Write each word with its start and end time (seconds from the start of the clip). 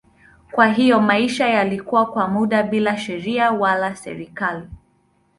Kwa 0.51 0.67
hiyo 0.67 0.99
maisha 0.99 1.47
yalikuwa 1.49 2.05
kwa 2.05 2.27
muda 2.27 2.63
bila 2.63 2.97
sheria 2.97 3.51
wala 3.51 3.95
serikali. 3.95 4.67